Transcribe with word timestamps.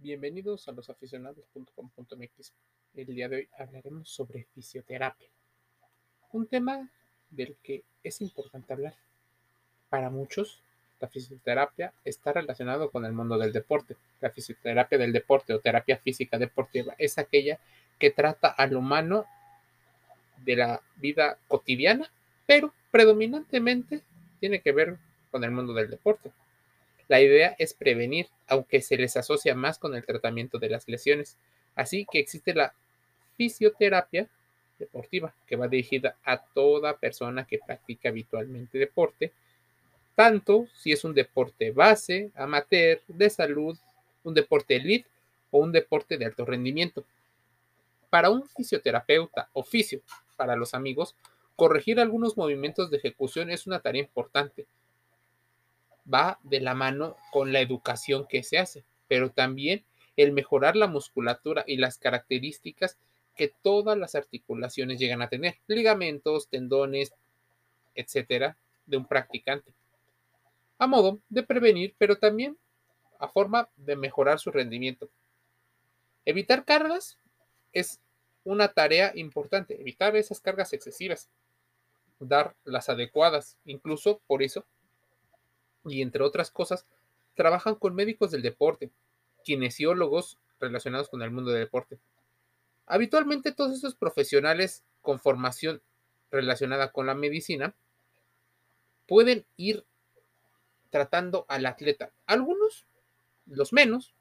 Bienvenidos 0.00 0.68
a 0.68 0.72
losaficionados.com.mx. 0.72 2.52
El 2.94 3.06
día 3.06 3.28
de 3.28 3.36
hoy 3.36 3.48
hablaremos 3.58 4.08
sobre 4.08 4.44
fisioterapia, 4.54 5.28
un 6.30 6.46
tema 6.46 6.88
del 7.30 7.56
que 7.64 7.82
es 8.04 8.20
importante 8.20 8.72
hablar. 8.72 8.94
Para 9.88 10.08
muchos, 10.08 10.62
la 11.00 11.08
fisioterapia 11.08 11.92
está 12.04 12.32
relacionado 12.32 12.92
con 12.92 13.04
el 13.06 13.12
mundo 13.12 13.36
del 13.38 13.52
deporte. 13.52 13.96
La 14.20 14.30
fisioterapia 14.30 14.98
del 14.98 15.12
deporte 15.12 15.52
o 15.52 15.58
terapia 15.58 15.98
física 15.98 16.38
deportiva 16.38 16.94
es 16.96 17.18
aquella 17.18 17.58
que 17.98 18.12
trata 18.12 18.50
al 18.50 18.76
humano 18.76 19.26
de 20.44 20.54
la 20.54 20.80
vida 20.94 21.38
cotidiana, 21.48 22.08
pero 22.46 22.72
predominantemente 22.92 24.02
tiene 24.38 24.60
que 24.60 24.70
ver 24.70 24.96
con 25.32 25.42
el 25.42 25.50
mundo 25.50 25.74
del 25.74 25.90
deporte. 25.90 26.30
La 27.08 27.20
idea 27.20 27.56
es 27.58 27.74
prevenir, 27.74 28.28
aunque 28.46 28.82
se 28.82 28.96
les 28.96 29.16
asocia 29.16 29.54
más 29.54 29.78
con 29.78 29.94
el 29.94 30.04
tratamiento 30.04 30.58
de 30.58 30.68
las 30.68 30.86
lesiones. 30.88 31.38
Así 31.74 32.06
que 32.10 32.18
existe 32.18 32.54
la 32.54 32.74
fisioterapia 33.36 34.28
deportiva, 34.78 35.34
que 35.46 35.56
va 35.56 35.68
dirigida 35.68 36.16
a 36.24 36.38
toda 36.38 36.98
persona 36.98 37.46
que 37.46 37.58
practica 37.58 38.10
habitualmente 38.10 38.78
deporte, 38.78 39.32
tanto 40.14 40.66
si 40.74 40.92
es 40.92 41.04
un 41.04 41.14
deporte 41.14 41.70
base, 41.70 42.30
amateur, 42.34 43.00
de 43.08 43.30
salud, 43.30 43.78
un 44.24 44.34
deporte 44.34 44.76
elite 44.76 45.08
o 45.50 45.58
un 45.58 45.72
deporte 45.72 46.18
de 46.18 46.26
alto 46.26 46.44
rendimiento. 46.44 47.04
Para 48.10 48.30
un 48.30 48.46
fisioterapeuta 48.48 49.48
oficio, 49.52 50.00
para 50.36 50.56
los 50.56 50.74
amigos, 50.74 51.14
corregir 51.56 52.00
algunos 52.00 52.36
movimientos 52.36 52.90
de 52.90 52.98
ejecución 52.98 53.50
es 53.50 53.66
una 53.66 53.80
tarea 53.80 54.02
importante, 54.02 54.66
va 56.12 56.38
de 56.42 56.60
la 56.60 56.74
mano 56.74 57.16
con 57.32 57.52
la 57.52 57.60
educación 57.60 58.26
que 58.26 58.42
se 58.42 58.58
hace, 58.58 58.84
pero 59.08 59.30
también 59.30 59.84
el 60.16 60.32
mejorar 60.32 60.76
la 60.76 60.86
musculatura 60.86 61.64
y 61.66 61.76
las 61.76 61.98
características 61.98 62.98
que 63.36 63.52
todas 63.62 63.96
las 63.96 64.14
articulaciones 64.14 64.98
llegan 64.98 65.22
a 65.22 65.28
tener, 65.28 65.58
ligamentos, 65.68 66.48
tendones, 66.48 67.12
etcétera, 67.94 68.56
de 68.86 68.96
un 68.96 69.06
practicante. 69.06 69.72
A 70.78 70.86
modo 70.86 71.20
de 71.28 71.42
prevenir, 71.42 71.94
pero 71.98 72.16
también 72.16 72.56
a 73.18 73.28
forma 73.28 73.68
de 73.76 73.96
mejorar 73.96 74.38
su 74.40 74.50
rendimiento. 74.50 75.08
Evitar 76.24 76.64
cargas 76.64 77.18
es 77.72 78.00
una 78.44 78.68
tarea 78.68 79.12
importante, 79.14 79.80
evitar 79.80 80.16
esas 80.16 80.40
cargas 80.40 80.72
excesivas, 80.72 81.28
dar 82.18 82.54
las 82.64 82.88
adecuadas, 82.88 83.56
incluso 83.64 84.20
por 84.26 84.42
eso 84.42 84.64
y 85.84 86.02
entre 86.02 86.22
otras 86.22 86.50
cosas, 86.50 86.86
trabajan 87.34 87.76
con 87.76 87.94
médicos 87.94 88.30
del 88.30 88.42
deporte, 88.42 88.90
kinesiólogos 89.44 90.38
relacionados 90.60 91.08
con 91.08 91.22
el 91.22 91.30
mundo 91.30 91.50
del 91.50 91.64
deporte. 91.64 91.98
Habitualmente 92.86 93.52
todos 93.52 93.74
estos 93.74 93.94
profesionales 93.94 94.82
con 95.02 95.20
formación 95.20 95.82
relacionada 96.30 96.90
con 96.90 97.06
la 97.06 97.14
medicina 97.14 97.74
pueden 99.06 99.46
ir 99.56 99.84
tratando 100.90 101.44
al 101.48 101.66
atleta. 101.66 102.12
Algunos, 102.26 102.86
los 103.46 103.72
menos, 103.72 104.14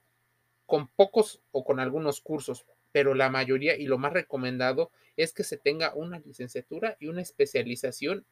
con 0.65 0.87
pocos 0.87 1.41
o 1.51 1.63
con 1.63 1.79
algunos 1.79 2.21
cursos, 2.21 2.65
pero 2.91 3.13
la 3.13 3.29
mayoría 3.29 3.77
y 3.77 3.85
lo 3.85 3.97
más 3.97 4.13
recomendado 4.13 4.91
es 5.15 5.33
que 5.33 5.43
se 5.43 5.57
tenga 5.57 5.93
una 5.93 6.19
licenciatura 6.19 6.97
y 6.99 7.07
una 7.07 7.21
especialización 7.21 8.25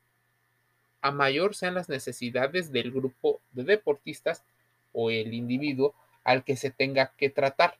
a 1.05 1.11
mayor 1.11 1.53
sean 1.53 1.75
las 1.75 1.87
necesidades 1.87 2.71
del 2.71 2.91
grupo 2.91 3.39
de 3.51 3.63
deportistas 3.63 4.43
o 4.91 5.11
el 5.11 5.35
individuo 5.35 5.93
al 6.23 6.43
que 6.43 6.57
se 6.57 6.71
tenga 6.71 7.13
que 7.15 7.29
tratar. 7.29 7.77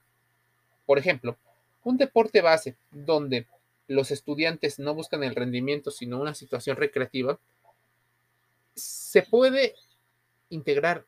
Por 0.85 0.99
ejemplo, 0.99 1.35
un 1.83 1.97
deporte 1.97 2.41
base 2.41 2.75
donde 2.91 3.47
los 3.87 4.11
estudiantes 4.11 4.77
no 4.77 4.93
buscan 4.93 5.23
el 5.23 5.33
rendimiento, 5.33 5.89
sino 5.89 6.21
una 6.21 6.35
situación 6.35 6.77
recreativa, 6.77 7.39
se 8.75 9.23
puede 9.23 9.73
integrar 10.49 11.03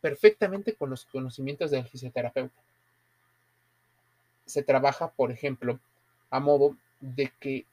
perfectamente 0.00 0.74
con 0.74 0.90
los 0.90 1.04
conocimientos 1.04 1.70
del 1.70 1.86
fisioterapeuta. 1.86 2.60
Se 4.44 4.64
trabaja, 4.64 5.12
por 5.12 5.30
ejemplo, 5.30 5.78
a 6.30 6.40
modo 6.40 6.76
de 6.98 7.32
que 7.38 7.64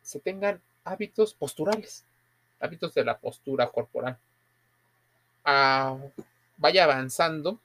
se 0.00 0.20
tengan 0.20 0.62
hábitos 0.84 1.34
posturales 1.34 2.06
hábitos 2.62 2.94
de 2.94 3.04
la 3.04 3.18
postura 3.18 3.68
corporal. 3.68 4.18
Ah, 5.44 5.98
vaya 6.56 6.84
avanzando, 6.84 7.60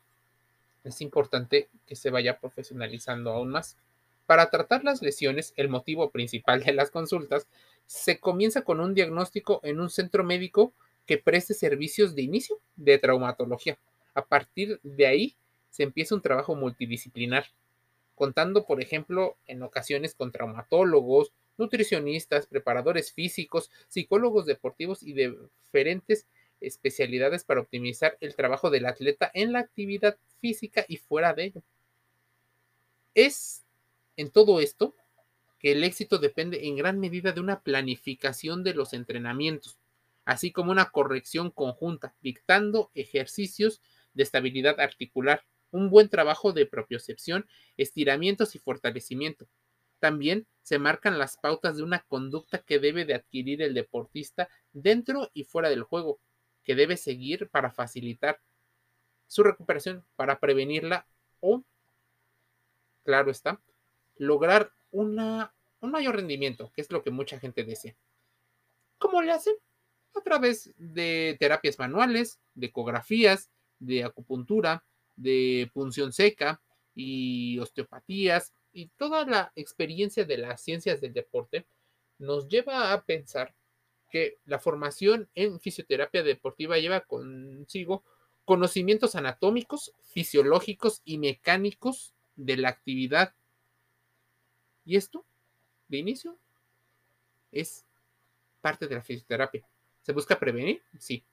es 0.83 1.01
importante 1.01 1.69
que 1.85 1.95
se 1.95 2.09
vaya 2.09 2.39
profesionalizando 2.39 3.31
aún 3.31 3.49
más. 3.49 3.77
Para 4.25 4.49
tratar 4.49 4.83
las 4.83 5.01
lesiones, 5.01 5.53
el 5.55 5.69
motivo 5.69 6.09
principal 6.09 6.63
de 6.63 6.73
las 6.73 6.91
consultas, 6.91 7.47
se 7.85 8.19
comienza 8.19 8.63
con 8.63 8.81
un 8.81 8.93
diagnóstico 8.93 9.61
en 9.63 9.79
un 9.79 9.89
centro 9.89 10.23
médico 10.23 10.73
que 11.05 11.17
preste 11.17 11.53
servicios 11.53 12.15
de 12.15 12.23
inicio 12.23 12.59
de 12.75 12.97
traumatología. 12.97 13.77
A 14.13 14.25
partir 14.25 14.79
de 14.83 15.07
ahí 15.07 15.35
se 15.69 15.83
empieza 15.83 16.15
un 16.15 16.21
trabajo 16.21 16.55
multidisciplinar, 16.55 17.45
contando, 18.15 18.65
por 18.65 18.81
ejemplo, 18.81 19.37
en 19.45 19.63
ocasiones 19.63 20.15
con 20.15 20.31
traumatólogos, 20.31 21.31
nutricionistas, 21.57 22.47
preparadores 22.47 23.11
físicos, 23.11 23.71
psicólogos 23.87 24.45
deportivos 24.45 25.03
y 25.03 25.13
diferentes 25.13 26.27
especialidades 26.61 27.43
para 27.43 27.61
optimizar 27.61 28.17
el 28.19 28.35
trabajo 28.35 28.69
del 28.69 28.85
atleta 28.85 29.29
en 29.33 29.53
la 29.53 29.59
actividad 29.59 30.17
física 30.39 30.85
y 30.87 30.97
fuera 30.97 31.33
de 31.33 31.45
ello. 31.45 31.63
Es 33.13 33.63
en 34.15 34.29
todo 34.31 34.59
esto 34.59 34.95
que 35.59 35.71
el 35.71 35.83
éxito 35.83 36.17
depende 36.19 36.67
en 36.67 36.75
gran 36.75 36.99
medida 36.99 37.31
de 37.31 37.39
una 37.39 37.61
planificación 37.61 38.63
de 38.63 38.73
los 38.73 38.93
entrenamientos, 38.93 39.77
así 40.25 40.51
como 40.51 40.71
una 40.71 40.91
corrección 40.91 41.49
conjunta, 41.51 42.13
dictando 42.21 42.91
ejercicios 42.93 43.81
de 44.13 44.23
estabilidad 44.23 44.79
articular, 44.79 45.43
un 45.71 45.89
buen 45.89 46.09
trabajo 46.09 46.53
de 46.53 46.65
propiocepción, 46.65 47.47
estiramientos 47.75 48.55
y 48.55 48.59
fortalecimiento, 48.59 49.47
también 49.99 50.47
se 50.63 50.79
marcan 50.79 51.17
las 51.17 51.37
pautas 51.37 51.77
de 51.77 51.83
una 51.83 51.99
conducta 51.99 52.59
que 52.59 52.79
debe 52.79 53.05
de 53.05 53.13
adquirir 53.13 53.61
el 53.61 53.73
deportista 53.73 54.49
dentro 54.73 55.29
y 55.33 55.43
fuera 55.43 55.69
del 55.69 55.83
juego, 55.83 56.19
que 56.63 56.75
debe 56.75 56.97
seguir 56.97 57.49
para 57.49 57.71
facilitar 57.71 58.41
su 59.27 59.43
recuperación, 59.43 60.03
para 60.15 60.39
prevenirla 60.39 61.07
o, 61.39 61.63
claro 63.03 63.31
está, 63.31 63.61
lograr 64.17 64.71
una, 64.91 65.53
un 65.79 65.91
mayor 65.91 66.15
rendimiento, 66.15 66.71
que 66.73 66.81
es 66.81 66.91
lo 66.91 67.03
que 67.03 67.11
mucha 67.11 67.39
gente 67.39 67.63
desea. 67.63 67.95
¿Cómo 68.97 69.21
le 69.21 69.31
hacen? 69.31 69.55
A 70.15 70.21
través 70.21 70.73
de 70.77 71.37
terapias 71.39 71.77
manuales, 71.77 72.39
de 72.55 72.67
ecografías, 72.67 73.49
de 73.79 74.03
acupuntura, 74.03 74.83
de 75.15 75.69
punción 75.73 76.11
seca 76.11 76.61
y 76.95 77.59
osteopatías, 77.59 78.53
y 78.77 78.91
toda 78.95 79.25
la 79.25 79.51
experiencia 79.55 80.23
de 80.23 80.37
las 80.37 80.61
ciencias 80.61 81.01
del 81.01 81.11
deporte 81.11 81.65
nos 82.19 82.47
lleva 82.47 82.93
a 82.93 83.03
pensar 83.05 83.55
que 84.11 84.37
la 84.45 84.59
formación 84.59 85.27
en 85.33 85.59
fisioterapia 85.59 86.21
deportiva 86.21 86.77
lleva 86.77 86.99
consigo 87.01 88.03
conocimientos 88.45 89.15
anatómicos, 89.15 89.93
fisiológicos 90.13 91.01
y 91.05 91.17
mecánicos 91.17 92.13
de 92.35 92.55
la 92.57 92.69
actividad. 92.69 93.33
Y 94.85 94.95
esto, 94.95 95.25
de 95.87 95.97
inicio, 95.97 96.37
es 97.51 97.83
parte 98.61 98.87
de 98.87 98.93
la 98.93 99.01
fisioterapia. 99.01 99.67
¿Se 100.03 100.13
busca 100.13 100.37
prevenir? 100.37 100.83
Sí. 100.99 101.25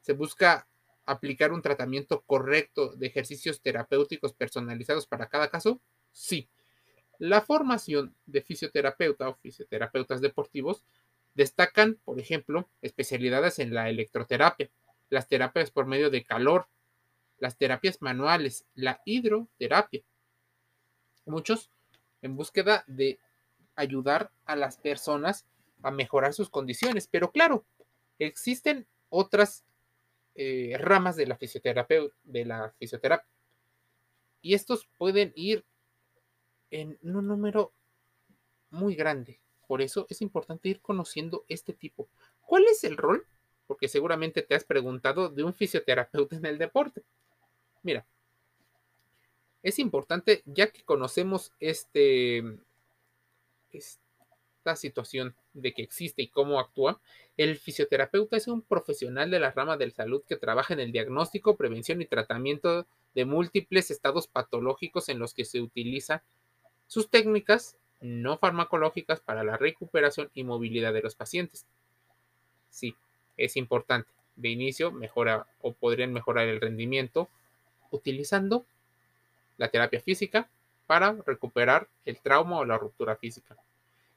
¿Se 0.00 0.14
busca 0.14 0.66
aplicar 1.04 1.52
un 1.52 1.62
tratamiento 1.62 2.22
correcto 2.22 2.88
de 2.96 3.06
ejercicios 3.06 3.60
terapéuticos 3.60 4.32
personalizados 4.32 5.06
para 5.06 5.28
cada 5.28 5.48
caso? 5.48 5.80
Sí. 6.10 6.48
La 7.22 7.40
formación 7.40 8.16
de 8.26 8.42
fisioterapeuta 8.42 9.28
o 9.28 9.36
fisioterapeutas 9.36 10.20
deportivos 10.20 10.82
destacan, 11.34 11.94
por 12.04 12.18
ejemplo, 12.18 12.68
especialidades 12.80 13.60
en 13.60 13.72
la 13.72 13.88
electroterapia, 13.88 14.68
las 15.08 15.28
terapias 15.28 15.70
por 15.70 15.86
medio 15.86 16.10
de 16.10 16.24
calor, 16.24 16.66
las 17.38 17.56
terapias 17.56 18.02
manuales, 18.02 18.66
la 18.74 19.02
hidroterapia. 19.04 20.02
Muchos 21.24 21.70
en 22.22 22.34
búsqueda 22.34 22.82
de 22.88 23.20
ayudar 23.76 24.32
a 24.44 24.56
las 24.56 24.78
personas 24.78 25.46
a 25.84 25.92
mejorar 25.92 26.34
sus 26.34 26.50
condiciones, 26.50 27.06
pero 27.06 27.30
claro, 27.30 27.64
existen 28.18 28.84
otras 29.10 29.64
eh, 30.34 30.76
ramas 30.76 31.14
de 31.14 31.26
la 31.26 31.38
de 32.24 32.44
la 32.44 32.74
fisioterapia. 32.80 33.28
Y 34.40 34.54
estos 34.54 34.88
pueden 34.98 35.32
ir 35.36 35.64
en 36.72 36.98
un 37.02 37.28
número 37.28 37.72
muy 38.70 38.96
grande. 38.96 39.38
Por 39.68 39.82
eso 39.82 40.06
es 40.08 40.20
importante 40.22 40.68
ir 40.68 40.80
conociendo 40.80 41.44
este 41.48 41.72
tipo. 41.72 42.08
¿Cuál 42.40 42.64
es 42.64 42.82
el 42.82 42.96
rol? 42.96 43.26
Porque 43.66 43.88
seguramente 43.88 44.42
te 44.42 44.54
has 44.54 44.64
preguntado 44.64 45.28
de 45.28 45.44
un 45.44 45.54
fisioterapeuta 45.54 46.36
en 46.36 46.46
el 46.46 46.58
deporte. 46.58 47.04
Mira, 47.82 48.04
Es 49.62 49.78
importante, 49.78 50.42
ya 50.44 50.72
que 50.72 50.82
conocemos 50.82 51.52
este, 51.60 52.42
esta 53.70 54.74
situación 54.74 55.36
de 55.52 55.72
que 55.72 55.82
existe 55.82 56.22
y 56.22 56.28
cómo 56.28 56.58
actúa, 56.58 57.00
el 57.36 57.56
fisioterapeuta 57.56 58.36
es 58.36 58.48
un 58.48 58.62
profesional 58.62 59.30
de 59.30 59.38
la 59.38 59.52
rama 59.52 59.76
de 59.76 59.90
salud 59.90 60.24
que 60.26 60.36
trabaja 60.36 60.74
en 60.74 60.80
el 60.80 60.90
diagnóstico, 60.90 61.56
prevención 61.56 62.02
y 62.02 62.06
tratamiento 62.06 62.86
de 63.14 63.24
múltiples 63.24 63.90
estados 63.90 64.26
patológicos 64.26 65.08
en 65.08 65.18
los 65.18 65.32
que 65.32 65.44
se 65.44 65.60
utiliza 65.60 66.24
sus 66.92 67.08
técnicas 67.08 67.78
no 68.02 68.36
farmacológicas 68.36 69.18
para 69.18 69.42
la 69.44 69.56
recuperación 69.56 70.30
y 70.34 70.44
movilidad 70.44 70.92
de 70.92 71.00
los 71.00 71.14
pacientes. 71.14 71.64
Sí, 72.68 72.94
es 73.38 73.56
importante. 73.56 74.10
De 74.36 74.50
inicio 74.50 74.92
mejora 74.92 75.46
o 75.62 75.72
podrían 75.72 76.12
mejorar 76.12 76.48
el 76.48 76.60
rendimiento 76.60 77.30
utilizando 77.90 78.66
la 79.56 79.68
terapia 79.68 80.02
física 80.02 80.50
para 80.86 81.16
recuperar 81.26 81.88
el 82.04 82.20
trauma 82.20 82.58
o 82.58 82.66
la 82.66 82.76
ruptura 82.76 83.16
física. 83.16 83.56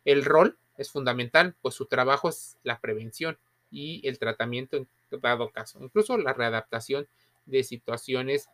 El 0.04 0.26
rol 0.26 0.58
es 0.78 0.92
fundamental, 0.92 1.56
pues 1.62 1.76
su 1.76 1.86
trabajo 1.86 2.28
es 2.28 2.58
la 2.64 2.80
prevención 2.80 3.38
y 3.72 4.06
el 4.06 4.20
tratamiento 4.20 4.76
en 4.76 4.90
dado 5.22 5.50
caso, 5.50 5.82
incluso 5.82 6.18
la 6.18 6.34
readaptación 6.34 7.08
de 7.46 7.64
situaciones 7.64 8.50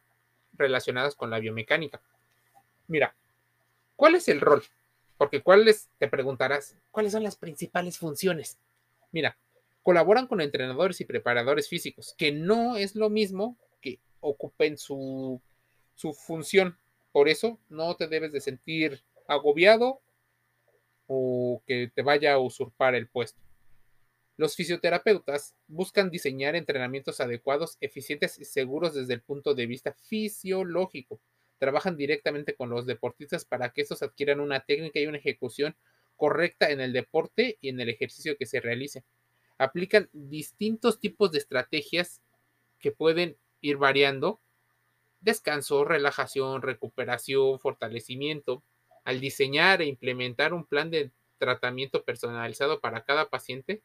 relacionadas 0.53 1.15
con 1.15 1.31
la 1.31 1.39
biomecánica. 1.39 2.01
Mira, 2.87 3.15
¿cuál 4.01 4.15
es 4.15 4.27
el 4.29 4.41
rol? 4.41 4.63
Porque 5.19 5.43
cuáles, 5.43 5.87
te 5.99 6.07
preguntarás, 6.07 6.75
¿cuáles 6.89 7.11
son 7.11 7.21
las 7.21 7.35
principales 7.35 7.99
funciones? 7.99 8.57
Mira, 9.11 9.37
colaboran 9.83 10.25
con 10.25 10.41
entrenadores 10.41 10.99
y 11.01 11.05
preparadores 11.05 11.69
físicos, 11.69 12.15
que 12.17 12.31
no 12.31 12.77
es 12.77 12.95
lo 12.95 13.11
mismo 13.11 13.55
que 13.79 13.99
ocupen 14.19 14.79
su, 14.79 15.39
su 15.93 16.13
función. 16.13 16.79
Por 17.11 17.29
eso 17.29 17.59
no 17.69 17.95
te 17.95 18.07
debes 18.07 18.31
de 18.31 18.41
sentir 18.41 19.03
agobiado 19.27 20.01
o 21.05 21.61
que 21.67 21.91
te 21.93 22.01
vaya 22.01 22.33
a 22.33 22.39
usurpar 22.39 22.95
el 22.95 23.07
puesto. 23.07 23.39
Los 24.35 24.55
fisioterapeutas 24.55 25.53
buscan 25.67 26.09
diseñar 26.09 26.55
entrenamientos 26.55 27.21
adecuados, 27.21 27.77
eficientes 27.81 28.39
y 28.39 28.45
seguros 28.45 28.95
desde 28.95 29.13
el 29.13 29.21
punto 29.21 29.53
de 29.53 29.67
vista 29.67 29.93
fisiológico. 29.93 31.19
Trabajan 31.61 31.95
directamente 31.95 32.55
con 32.55 32.71
los 32.71 32.87
deportistas 32.87 33.45
para 33.45 33.69
que 33.69 33.81
estos 33.81 34.01
adquieran 34.01 34.39
una 34.39 34.61
técnica 34.61 34.99
y 34.99 35.05
una 35.05 35.19
ejecución 35.19 35.75
correcta 36.15 36.71
en 36.71 36.81
el 36.81 36.91
deporte 36.91 37.59
y 37.61 37.69
en 37.69 37.79
el 37.79 37.89
ejercicio 37.89 38.35
que 38.35 38.47
se 38.47 38.59
realice 38.59 39.03
aplican 39.61 40.09
distintos 40.11 40.99
tipos 40.99 41.31
de 41.31 41.37
estrategias 41.37 42.19
que 42.79 42.91
pueden 42.91 43.37
ir 43.61 43.77
variando. 43.77 44.39
Descanso, 45.19 45.85
relajación, 45.85 46.63
recuperación, 46.63 47.59
fortalecimiento. 47.59 48.63
Al 49.03 49.19
diseñar 49.19 49.83
e 49.83 49.85
implementar 49.85 50.55
un 50.55 50.65
plan 50.65 50.89
de 50.89 51.11
tratamiento 51.37 52.03
personalizado 52.03 52.79
para 52.79 53.03
cada 53.03 53.29
paciente, 53.29 53.83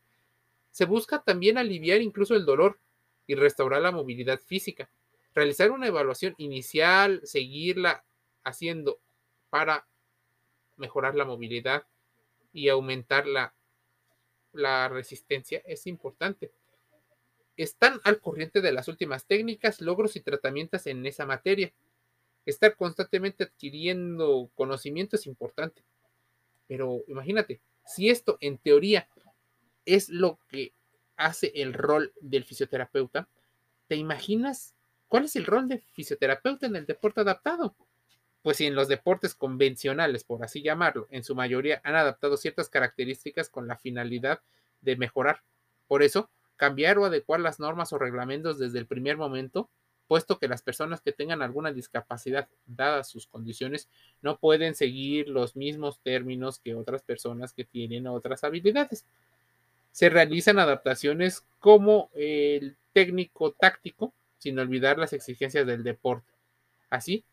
se 0.70 0.86
busca 0.86 1.22
también 1.22 1.58
aliviar 1.58 2.00
incluso 2.00 2.34
el 2.34 2.46
dolor 2.46 2.78
y 3.26 3.34
restaurar 3.34 3.82
la 3.82 3.92
movilidad 3.92 4.40
física. 4.40 4.88
Realizar 5.36 5.70
una 5.70 5.86
evaluación 5.86 6.34
inicial, 6.38 7.20
seguirla 7.22 8.06
haciendo 8.42 9.02
para 9.50 9.86
mejorar 10.76 11.14
la 11.14 11.26
movilidad 11.26 11.86
y 12.54 12.70
aumentar 12.70 13.26
la 13.26 14.88
resistencia 14.88 15.60
es 15.66 15.86
importante. 15.86 16.52
Están 17.58 18.00
al 18.04 18.18
corriente 18.18 18.62
de 18.62 18.72
las 18.72 18.88
últimas 18.88 19.26
técnicas, 19.26 19.82
logros 19.82 20.16
y 20.16 20.20
tratamientos 20.20 20.86
en 20.86 21.04
esa 21.04 21.26
materia. 21.26 21.70
Estar 22.46 22.74
constantemente 22.74 23.44
adquiriendo 23.44 24.50
conocimiento 24.54 25.16
es 25.16 25.26
importante. 25.26 25.84
Pero 26.66 27.04
imagínate, 27.08 27.60
si 27.84 28.08
esto 28.08 28.38
en 28.40 28.56
teoría 28.56 29.06
es 29.84 30.08
lo 30.08 30.38
que 30.48 30.72
hace 31.16 31.52
el 31.56 31.74
rol 31.74 32.14
del 32.22 32.44
fisioterapeuta, 32.44 33.28
¿te 33.86 33.96
imaginas 33.96 34.75
cuál 35.16 35.24
es 35.24 35.36
el 35.36 35.46
rol 35.46 35.66
de 35.66 35.78
fisioterapeuta 35.94 36.66
en 36.66 36.76
el 36.76 36.84
deporte 36.84 37.22
adaptado? 37.22 37.74
pues 38.42 38.58
si 38.58 38.66
en 38.66 38.74
los 38.74 38.86
deportes 38.86 39.34
convencionales, 39.34 40.24
por 40.24 40.44
así 40.44 40.62
llamarlo, 40.62 41.08
en 41.10 41.24
su 41.24 41.34
mayoría 41.34 41.80
han 41.84 41.96
adaptado 41.96 42.36
ciertas 42.36 42.68
características 42.68 43.48
con 43.48 43.66
la 43.66 43.78
finalidad 43.78 44.40
de 44.82 44.94
mejorar. 44.94 45.42
Por 45.88 46.02
eso, 46.02 46.28
cambiar 46.54 46.98
o 46.98 47.06
adecuar 47.06 47.40
las 47.40 47.58
normas 47.58 47.94
o 47.94 47.98
reglamentos 47.98 48.58
desde 48.58 48.78
el 48.78 48.86
primer 48.86 49.16
momento, 49.16 49.70
puesto 50.06 50.38
que 50.38 50.48
las 50.48 50.60
personas 50.60 51.00
que 51.00 51.12
tengan 51.12 51.40
alguna 51.40 51.72
discapacidad, 51.72 52.46
dadas 52.66 53.08
sus 53.08 53.26
condiciones, 53.26 53.88
no 54.20 54.36
pueden 54.36 54.74
seguir 54.74 55.28
los 55.28 55.56
mismos 55.56 55.98
términos 56.00 56.60
que 56.60 56.74
otras 56.74 57.02
personas 57.02 57.54
que 57.54 57.64
tienen 57.64 58.06
otras 58.06 58.44
habilidades. 58.44 59.06
Se 59.90 60.10
realizan 60.10 60.58
adaptaciones 60.58 61.42
como 61.58 62.10
el 62.14 62.76
técnico 62.92 63.50
táctico, 63.50 64.12
sin 64.38 64.58
olvidar 64.58 64.98
las 64.98 65.12
exigencias 65.12 65.66
del 65.66 65.82
deporte. 65.82 66.30
Así, 66.90 67.24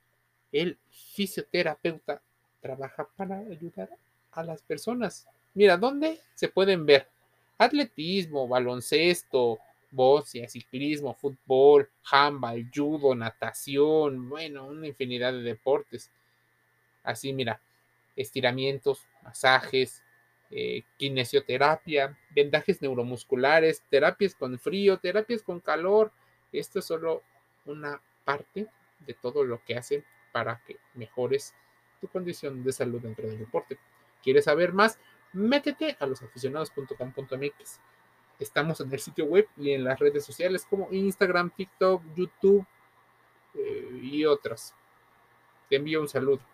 el 0.51 0.77
fisioterapeuta 0.89 2.21
trabaja 2.61 3.07
para 3.15 3.39
ayudar 3.39 3.89
a 4.31 4.43
las 4.43 4.61
personas. 4.61 5.27
Mira, 5.53 5.77
¿dónde 5.77 6.19
se 6.35 6.47
pueden 6.47 6.85
ver? 6.85 7.07
Atletismo, 7.57 8.47
baloncesto, 8.47 9.59
boxeo, 9.91 10.47
ciclismo, 10.49 11.13
fútbol, 11.13 11.89
handball, 12.11 12.69
judo, 12.73 13.13
natación, 13.15 14.27
bueno, 14.29 14.65
una 14.65 14.87
infinidad 14.87 15.33
de 15.33 15.43
deportes. 15.43 16.11
Así, 17.03 17.33
mira, 17.33 17.61
estiramientos, 18.15 19.05
masajes, 19.21 20.01
eh, 20.49 20.83
kinesioterapia, 20.97 22.17
vendajes 22.29 22.81
neuromusculares, 22.81 23.83
terapias 23.89 24.35
con 24.35 24.57
frío, 24.59 24.97
terapias 24.97 25.41
con 25.41 25.59
calor. 25.59 26.11
Esto 26.59 26.79
es 26.79 26.85
solo 26.85 27.23
una 27.65 28.01
parte 28.23 28.67
de 28.99 29.13
todo 29.13 29.43
lo 29.43 29.63
que 29.63 29.75
hacen 29.75 30.05
para 30.31 30.61
que 30.65 30.77
mejores 30.93 31.53
tu 31.99 32.07
condición 32.07 32.63
de 32.63 32.71
salud 32.71 33.01
dentro 33.01 33.27
del 33.27 33.39
deporte. 33.39 33.77
¿Quieres 34.21 34.45
saber 34.45 34.73
más? 34.73 34.99
Métete 35.33 35.97
a 35.99 36.05
losaficionados.com.mx. 36.05 37.79
Estamos 38.39 38.79
en 38.81 38.91
el 38.91 38.99
sitio 38.99 39.25
web 39.25 39.47
y 39.57 39.71
en 39.71 39.83
las 39.83 39.99
redes 39.99 40.25
sociales 40.25 40.65
como 40.69 40.89
Instagram, 40.91 41.51
TikTok, 41.51 42.01
YouTube 42.15 42.65
eh, 43.55 43.99
y 44.01 44.25
otras. 44.25 44.73
Te 45.69 45.77
envío 45.77 46.01
un 46.01 46.07
saludo. 46.07 46.52